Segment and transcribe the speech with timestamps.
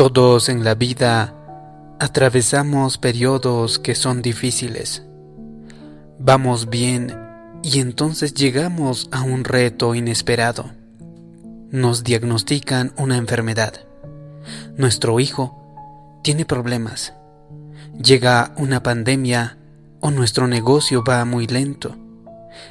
[0.00, 1.34] Todos en la vida
[1.98, 5.04] atravesamos periodos que son difíciles.
[6.18, 7.14] Vamos bien
[7.62, 10.70] y entonces llegamos a un reto inesperado.
[11.70, 13.74] Nos diagnostican una enfermedad.
[14.78, 17.12] Nuestro hijo tiene problemas.
[18.02, 19.58] Llega una pandemia
[20.00, 21.94] o nuestro negocio va muy lento.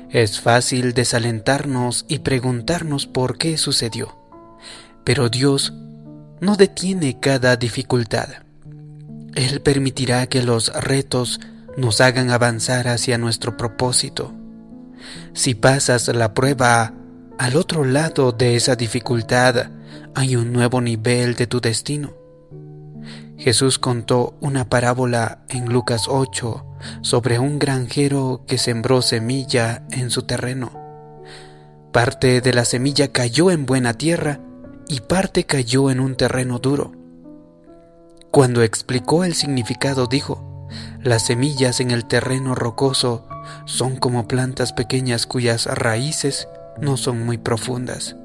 [0.10, 4.18] Es fácil desalentarnos y preguntarnos por qué sucedió.
[5.04, 5.76] Pero Dios
[6.42, 8.30] no detiene cada dificultad.
[9.36, 11.40] Él permitirá que los retos
[11.78, 14.34] nos hagan avanzar hacia nuestro propósito.
[15.34, 16.94] Si pasas la prueba
[17.38, 19.70] al otro lado de esa dificultad,
[20.16, 22.14] hay un nuevo nivel de tu destino.
[23.38, 26.66] Jesús contó una parábola en Lucas 8
[27.02, 30.74] sobre un granjero que sembró semilla en su terreno.
[31.94, 34.42] Parte de la semilla cayó en buena tierra
[34.90, 36.92] y parte cayó en un terreno duro.
[38.32, 40.68] Cuando explicó el significado dijo,
[41.02, 43.28] las semillas en el terreno rocoso
[43.66, 46.48] son como plantas pequeñas cuyas raíces
[46.82, 48.18] no son muy profundas.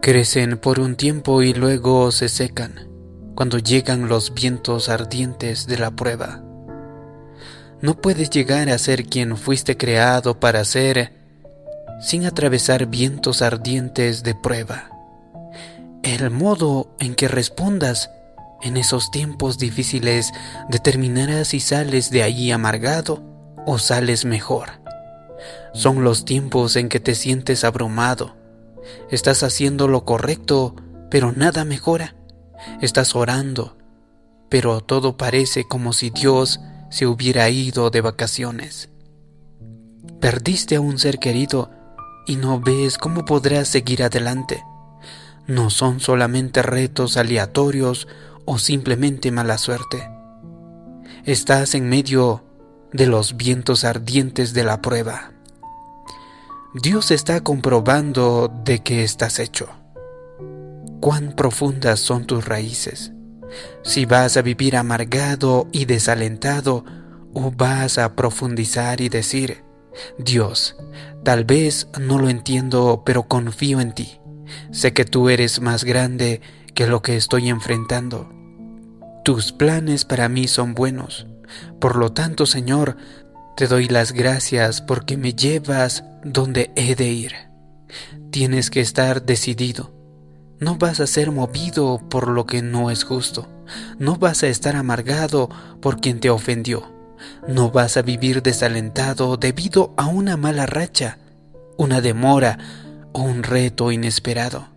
[0.00, 2.88] Crecen por un tiempo y luego se secan
[3.34, 6.42] cuando llegan los vientos ardientes de la prueba.
[7.80, 11.12] No puedes llegar a ser quien fuiste creado para ser
[12.00, 14.93] sin atravesar vientos ardientes de prueba.
[16.14, 18.08] El modo en que respondas
[18.62, 20.32] en esos tiempos difíciles
[20.68, 23.20] determinará si sales de allí amargado
[23.66, 24.80] o sales mejor.
[25.72, 28.36] Son los tiempos en que te sientes abrumado.
[29.10, 30.76] Estás haciendo lo correcto,
[31.10, 32.14] pero nada mejora.
[32.80, 33.76] Estás orando,
[34.48, 36.60] pero todo parece como si Dios
[36.90, 38.88] se hubiera ido de vacaciones.
[40.20, 41.72] Perdiste a un ser querido
[42.28, 44.62] y no ves cómo podrás seguir adelante.
[45.46, 48.08] No son solamente retos aleatorios
[48.44, 50.10] o simplemente mala suerte.
[51.24, 52.44] Estás en medio
[52.92, 55.32] de los vientos ardientes de la prueba.
[56.74, 59.68] Dios está comprobando de qué estás hecho
[61.04, 63.12] cuán profundas son tus raíces.
[63.82, 66.82] Si vas a vivir amargado y desalentado
[67.34, 69.64] o vas a profundizar y decir,
[70.16, 70.78] Dios,
[71.22, 74.18] tal vez no lo entiendo, pero confío en ti.
[74.74, 76.42] Sé que tú eres más grande
[76.74, 78.28] que lo que estoy enfrentando.
[79.24, 81.26] Tus planes para mí son buenos.
[81.80, 82.98] Por lo tanto, Señor,
[83.56, 87.32] te doy las gracias porque me llevas donde he de ir.
[88.30, 89.94] Tienes que estar decidido
[90.60, 93.48] no vas a ser movido por lo que no es justo.
[93.98, 95.50] No vas a estar amargado
[95.82, 96.90] por quien te ofendió.
[97.46, 101.18] No vas a vivir desalentado debido a una mala racha,
[101.76, 102.58] una demora
[103.22, 104.68] un reto inesperado.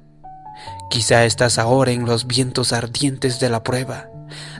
[0.89, 4.09] Quizá estás ahora en los vientos ardientes de la prueba.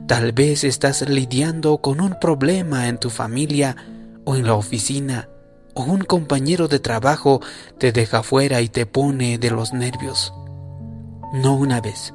[0.08, 3.76] Tal vez estás lidiando con un problema en tu familia
[4.26, 5.30] o en la oficina,
[5.74, 7.42] o un compañero de trabajo
[7.78, 10.34] te deja fuera y te pone de los nervios
[11.34, 12.14] no una vez,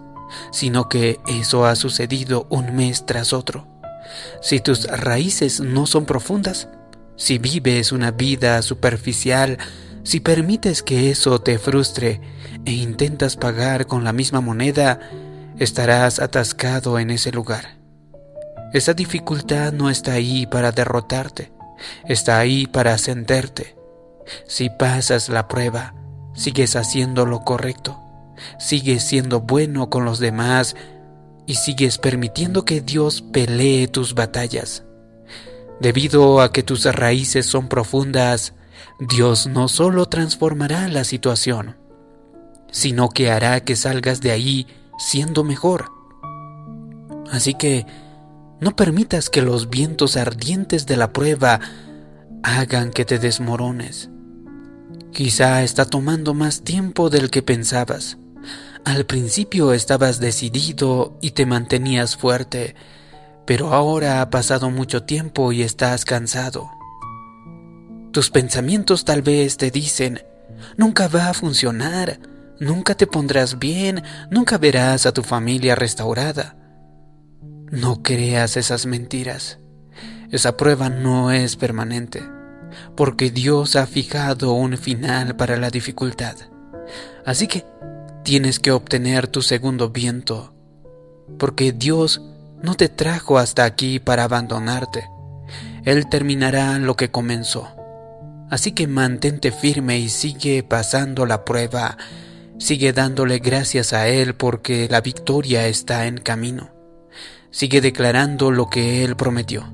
[0.50, 3.66] sino que eso ha sucedido un mes tras otro.
[4.40, 6.68] Si tus raíces no son profundas,
[7.16, 9.58] si vives una vida superficial,
[10.04, 12.20] si permites que eso te frustre
[12.64, 15.00] e intentas pagar con la misma moneda,
[15.58, 17.78] estarás atascado en ese lugar.
[18.72, 21.52] Esa dificultad no está ahí para derrotarte,
[22.06, 23.76] está ahí para ascenderte.
[24.46, 25.94] Si pasas la prueba,
[26.34, 28.02] sigues haciendo lo correcto
[28.58, 30.76] sigues siendo bueno con los demás
[31.46, 34.84] y sigues permitiendo que Dios pelee tus batallas.
[35.80, 38.54] Debido a que tus raíces son profundas,
[38.98, 41.76] Dios no solo transformará la situación,
[42.70, 44.66] sino que hará que salgas de ahí
[44.98, 45.90] siendo mejor.
[47.30, 47.86] Así que
[48.60, 51.60] no permitas que los vientos ardientes de la prueba
[52.42, 54.10] hagan que te desmorones.
[55.12, 58.18] Quizá está tomando más tiempo del que pensabas.
[58.84, 62.74] Al principio estabas decidido y te mantenías fuerte,
[63.46, 66.70] pero ahora ha pasado mucho tiempo y estás cansado.
[68.12, 70.22] Tus pensamientos tal vez te dicen,
[70.76, 72.20] nunca va a funcionar,
[72.60, 76.54] nunca te pondrás bien, nunca verás a tu familia restaurada.
[77.70, 79.60] No creas esas mentiras.
[80.30, 82.22] Esa prueba no es permanente,
[82.96, 86.36] porque Dios ha fijado un final para la dificultad.
[87.24, 87.64] Así que
[88.24, 90.54] tienes que obtener tu segundo viento,
[91.38, 92.20] porque Dios
[92.62, 95.08] no te trajo hasta aquí para abandonarte.
[95.86, 97.81] Él terminará lo que comenzó.
[98.52, 101.96] Así que mantente firme y sigue pasando la prueba.
[102.58, 106.70] Sigue dándole gracias a Él porque la victoria está en camino.
[107.50, 109.72] Sigue declarando lo que Él prometió.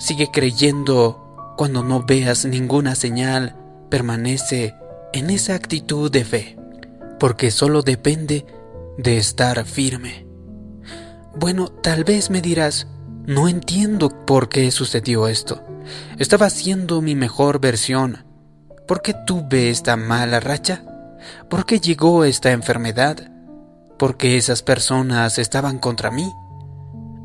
[0.00, 3.54] Sigue creyendo cuando no veas ninguna señal.
[3.90, 4.74] Permanece
[5.12, 6.56] en esa actitud de fe,
[7.20, 8.44] porque solo depende
[8.98, 10.26] de estar firme.
[11.36, 12.88] Bueno, tal vez me dirás,
[13.26, 15.62] no entiendo por qué sucedió esto.
[16.18, 18.24] Estaba haciendo mi mejor versión.
[18.86, 20.84] ¿Por qué tuve esta mala racha?
[21.50, 23.30] ¿Por qué llegó esta enfermedad?
[23.98, 26.32] ¿Por qué esas personas estaban contra mí?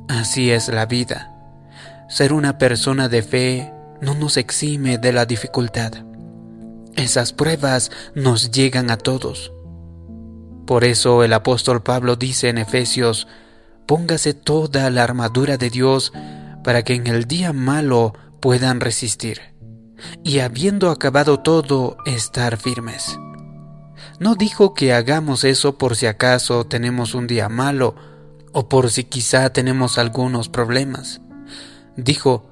[0.07, 1.33] Así es la vida.
[2.09, 5.94] Ser una persona de fe no nos exime de la dificultad.
[6.95, 9.54] Esas pruebas nos llegan a todos.
[10.65, 13.27] Por eso el apóstol Pablo dice en Efesios,
[13.92, 16.14] póngase toda la armadura de Dios
[16.64, 19.42] para que en el día malo puedan resistir,
[20.24, 23.20] y habiendo acabado todo, estar firmes.
[24.18, 27.96] No dijo que hagamos eso por si acaso tenemos un día malo
[28.54, 31.20] o por si quizá tenemos algunos problemas.
[31.98, 32.46] Dijo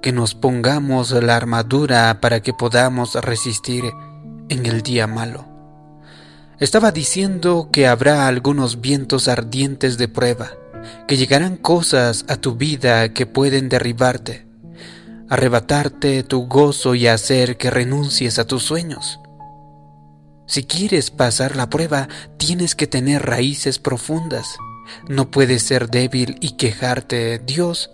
[0.00, 3.82] que nos pongamos la armadura para que podamos resistir
[4.48, 5.44] en el día malo.
[6.60, 10.50] Estaba diciendo que habrá algunos vientos ardientes de prueba,
[11.06, 14.46] que llegarán cosas a tu vida que pueden derribarte,
[15.28, 19.20] arrebatarte tu gozo y hacer que renuncies a tus sueños.
[20.46, 22.08] Si quieres pasar la prueba,
[22.38, 24.56] tienes que tener raíces profundas.
[25.08, 27.90] No puedes ser débil y quejarte, Dios,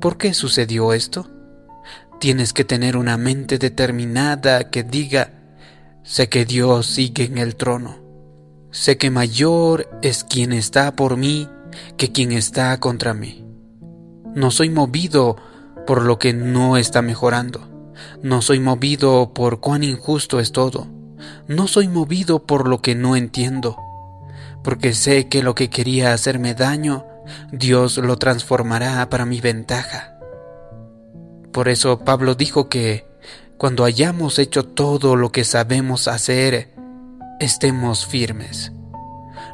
[0.00, 1.30] ¿por qué sucedió esto?
[2.18, 5.30] Tienes que tener una mente determinada que diga,
[6.02, 8.02] sé que Dios sigue en el trono.
[8.72, 11.48] Sé que mayor es quien está por mí
[11.96, 13.44] que quien está contra mí.
[14.34, 15.36] No soy movido
[15.86, 17.92] por lo que no está mejorando.
[18.22, 20.88] No soy movido por cuán injusto es todo.
[21.46, 23.76] No soy movido por lo que no entiendo.
[24.62, 27.06] Porque sé que lo que quería hacerme daño,
[27.52, 30.18] Dios lo transformará para mi ventaja.
[31.52, 33.06] Por eso Pablo dijo que
[33.56, 36.74] cuando hayamos hecho todo lo que sabemos hacer,
[37.38, 38.73] estemos firmes.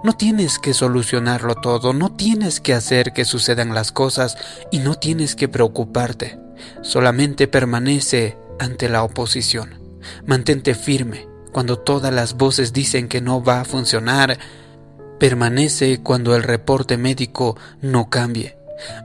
[0.02, 4.38] No tienes que solucionarlo todo, no tienes que hacer que sucedan las cosas
[4.70, 6.38] y no tienes que preocuparte.
[6.80, 9.74] Solamente permanece ante la oposición.
[10.24, 14.38] Mantente firme cuando todas las voces dicen que no va a funcionar.
[15.18, 18.56] Permanece cuando el reporte médico no cambie.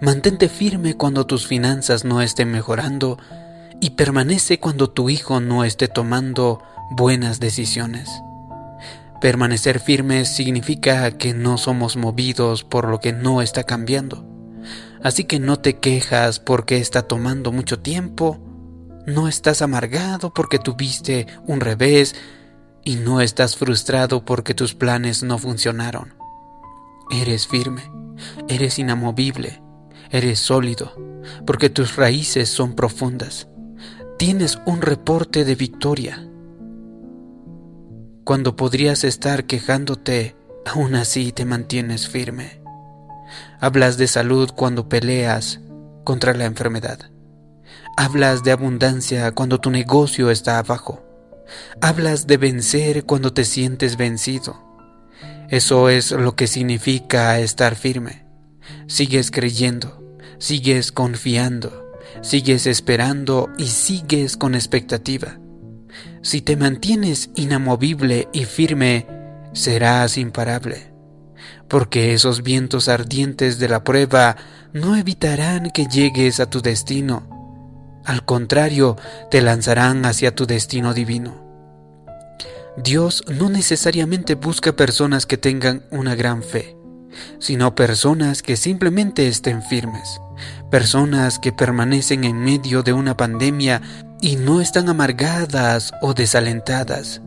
[0.01, 3.17] Mantente firme cuando tus finanzas no estén mejorando
[3.81, 8.09] y permanece cuando tu hijo no esté tomando buenas decisiones.
[9.21, 14.25] Permanecer firmes significa que no somos movidos por lo que no está cambiando.
[15.01, 18.39] Así que no te quejas porque está tomando mucho tiempo,
[19.05, 22.15] no estás amargado porque tuviste un revés
[22.83, 26.15] y no estás frustrado porque tus planes no funcionaron.
[27.11, 27.83] Eres firme,
[28.49, 29.61] eres inamovible,
[30.09, 30.93] eres sólido,
[31.45, 33.47] porque tus raíces son profundas.
[34.17, 36.27] Tienes un reporte de victoria
[38.25, 42.59] cuando podrías estar quejándote, aún así te mantienes firme.
[43.59, 45.59] Hablas de salud cuando peleas
[46.03, 47.11] contra la enfermedad.
[47.95, 51.05] Hablas de abundancia cuando tu negocio está abajo.
[51.81, 54.59] Hablas de vencer cuando te sientes vencido.
[55.49, 58.25] Eso es lo que significa estar firme.
[58.87, 61.91] Sigues creyendo, sigues confiando,
[62.23, 65.37] sigues esperando y sigues con expectativa.
[66.21, 69.07] Si te mantienes inamovible y firme,
[69.53, 70.91] serás imparable,
[71.67, 74.35] porque esos vientos ardientes de la prueba
[74.73, 78.01] no evitarán que llegues a tu destino.
[78.03, 78.97] Al contrario,
[79.31, 81.43] te lanzarán hacia tu destino divino.
[82.77, 86.75] Dios no necesariamente busca personas que tengan una gran fe,
[87.39, 90.19] sino personas que simplemente estén firmes,
[90.69, 93.81] personas que permanecen en medio de una pandemia
[94.25, 97.21] y no están amargadas o desalentadas,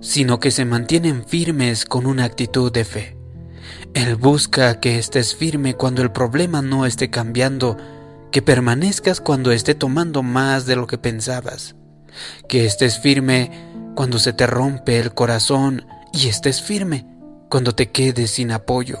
[0.00, 3.18] sino que se mantienen firmes con una actitud de fe.
[3.94, 7.76] Él busca que estés firme cuando el problema no esté cambiando,
[8.30, 11.74] que permanezcas cuando esté tomando más de lo que pensabas.
[12.48, 13.50] que estés firme
[13.96, 17.06] cuando se te rompe el corazón y estés firme
[17.50, 19.00] cuando te quedes sin apoyo.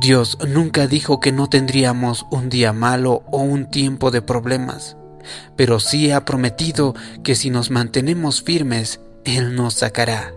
[0.00, 4.96] Dios nunca dijo que no tendríamos un día malo o un tiempo de problemas,
[5.56, 10.32] pero sí ha prometido que si nos mantenemos firmes, Él nos sacará.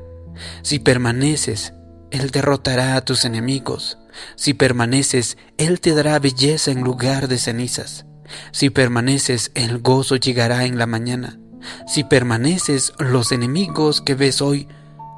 [0.61, 1.73] Si permaneces,
[2.11, 3.97] Él derrotará a tus enemigos.
[4.35, 8.05] Si permaneces, Él te dará belleza en lugar de cenizas.
[8.51, 11.39] Si permaneces, el gozo llegará en la mañana.
[11.87, 14.67] Si permaneces, los enemigos que ves hoy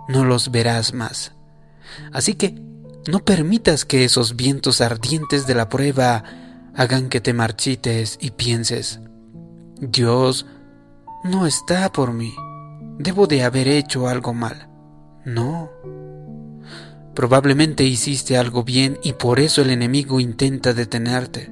[0.07, 1.33] no los verás más.
[2.11, 2.55] Así que
[3.07, 6.23] no permitas que esos vientos ardientes de la prueba
[6.75, 9.01] hagan que te marchites y pienses,
[9.81, 10.45] Dios
[11.23, 12.35] no está por mí,
[12.99, 14.69] debo de haber hecho algo mal.
[15.25, 15.71] No.
[17.15, 21.51] Probablemente hiciste algo bien y por eso el enemigo intenta detenerte.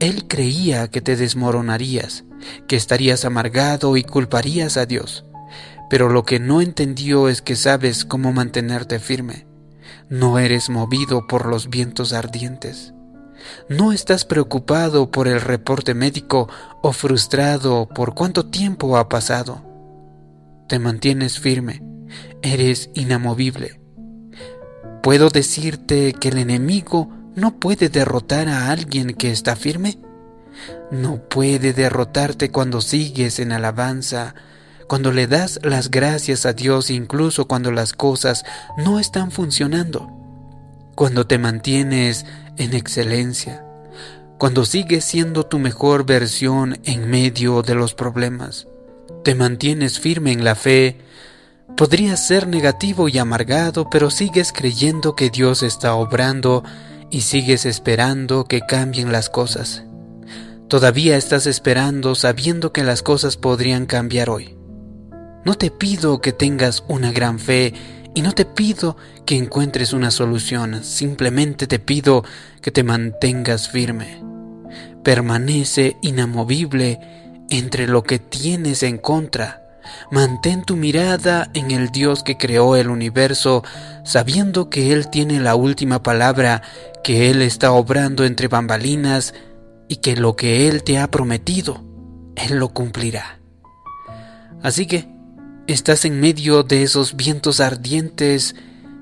[0.00, 2.24] Él creía que te desmoronarías,
[2.66, 5.24] que estarías amargado y culparías a Dios.
[5.88, 9.46] Pero lo que no entendió es que sabes cómo mantenerte firme.
[10.08, 12.91] No eres movido por los vientos ardientes.
[13.68, 16.48] No estás preocupado por el reporte médico
[16.82, 19.62] o frustrado por cuánto tiempo ha pasado.
[20.68, 21.82] Te mantienes firme,
[22.42, 23.80] eres inamovible.
[25.02, 29.98] ¿Puedo decirte que el enemigo no puede derrotar a alguien que está firme?
[30.90, 34.34] No puede derrotarte cuando sigues en alabanza,
[34.86, 38.44] cuando le das las gracias a Dios incluso cuando las cosas
[38.76, 40.08] no están funcionando,
[40.94, 43.64] cuando te mantienes en excelencia,
[44.38, 48.66] cuando sigues siendo tu mejor versión en medio de los problemas,
[49.24, 50.98] te mantienes firme en la fe,
[51.76, 56.64] podrías ser negativo y amargado, pero sigues creyendo que Dios está obrando
[57.10, 59.84] y sigues esperando que cambien las cosas.
[60.68, 64.56] Todavía estás esperando sabiendo que las cosas podrían cambiar hoy.
[65.44, 67.74] No te pido que tengas una gran fe
[68.14, 72.24] y no te pido que encuentres una solución, simplemente te pido
[72.60, 74.22] que te mantengas firme.
[75.02, 77.00] Permanece inamovible
[77.50, 79.62] entre lo que tienes en contra
[80.10, 83.62] Mantén tu mirada en el Dios que creó el universo,
[84.04, 86.62] sabiendo que Él tiene la última palabra,
[87.02, 89.34] que Él está obrando entre bambalinas
[89.88, 91.82] y que lo que Él te ha prometido,
[92.36, 93.38] Él lo cumplirá.
[94.62, 95.08] Así que,
[95.66, 98.54] estás en medio de esos vientos ardientes,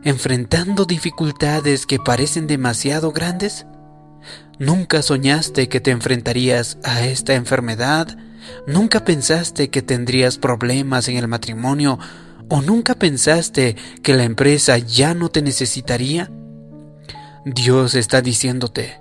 [0.05, 3.67] enfrentando dificultades que parecen demasiado grandes.
[4.59, 8.17] ¿Nunca soñaste que te enfrentarías a esta enfermedad?
[8.67, 11.99] ¿Nunca pensaste que tendrías problemas en el matrimonio
[12.49, 16.31] o nunca pensaste que la empresa ya no te necesitaría?
[17.45, 19.01] Dios está diciéndote,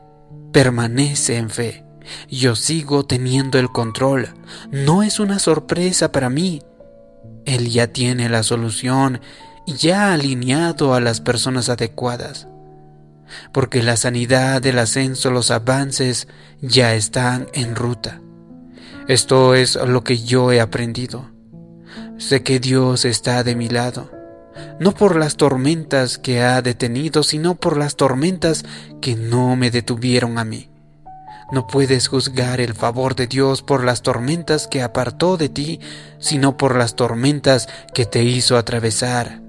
[0.53, 1.83] permanece en fe.
[2.29, 4.29] Yo sigo teniendo el control.
[4.71, 6.61] No es una sorpresa para mí.
[7.49, 9.21] Él ya tiene la solución
[9.65, 12.47] y ya ha alineado a las personas adecuadas.
[13.51, 16.27] Porque la sanidad, el ascenso, los avances
[16.61, 18.21] ya están en ruta.
[19.07, 21.31] Esto es lo que yo he aprendido.
[22.19, 24.11] Sé que Dios está de mi lado,
[24.79, 28.63] no por las tormentas que ha detenido, sino por las tormentas
[29.01, 30.69] que no me detuvieron a mí.
[31.51, 35.79] No puedes juzgar el favor de Dios por las tormentas que apartó de ti,
[36.19, 39.41] sino por las tormentas que te hizo atravesar.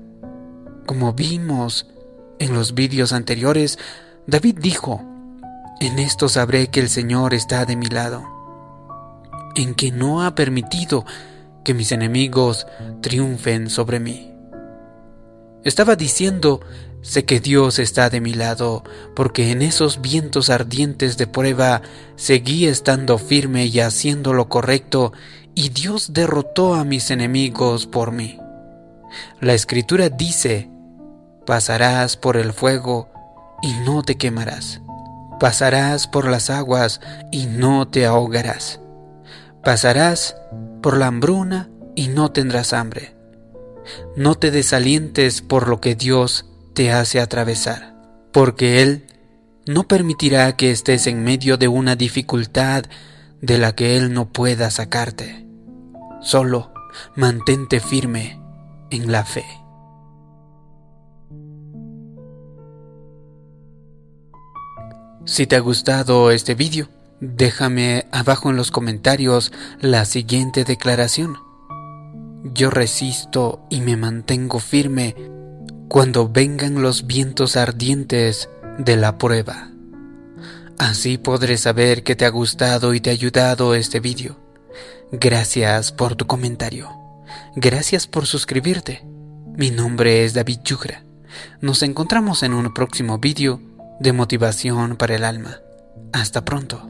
[0.87, 1.87] Como vimos
[2.39, 3.79] en los vídeos anteriores,
[4.27, 5.05] David dijo,
[5.81, 8.41] en esto sabré que el Señor está de mi lado
[9.55, 11.05] en que no ha permitido
[11.65, 12.67] que mis enemigos
[13.01, 14.33] triunfen sobre mí.
[15.65, 16.61] Estaba diciendo,
[17.03, 21.83] sé que Dios está de mi lado, porque en esos vientos ardientes de prueba
[22.17, 25.13] seguí estando firme y haciendo lo correcto,
[25.55, 28.39] y Dios derrotó a mis enemigos por mí.
[29.41, 30.71] La escritura dice,
[31.47, 33.09] pasarás por el fuego
[33.63, 34.81] y no te quemarás,
[35.39, 37.01] pasarás por las aguas
[37.33, 38.81] y no te ahogarás.
[39.63, 40.37] Pasarás
[40.81, 43.15] por la hambruna y no tendrás hambre.
[44.17, 47.95] No te desalientes por lo que Dios te hace atravesar,
[48.33, 49.07] porque Él
[49.67, 52.85] no permitirá que estés en medio de una dificultad
[53.41, 55.47] de la que Él no pueda sacarte.
[56.21, 56.73] Solo
[57.17, 58.41] mantente firme
[58.91, 59.45] en la fe.
[65.25, 66.89] Si te ha gustado este vídeo,
[67.21, 71.37] Déjame abajo en los comentarios la siguiente declaración.
[72.43, 75.15] Yo resisto y me mantengo firme
[75.91, 79.73] cuando vengan los vientos ardientes de la prueba.
[80.79, 84.39] Así podré saber que te ha gustado y te ha ayudado este vídeo.
[85.11, 86.89] Gracias por tu comentario.
[87.57, 89.03] Gracias por suscribirte.
[89.57, 91.03] Mi nombre es David Yugra.
[91.61, 93.61] Nos encontramos en un próximo vídeo
[93.99, 95.59] de motivación para el alma.
[96.13, 96.90] Hasta pronto.